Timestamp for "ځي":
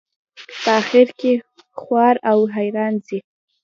3.07-3.19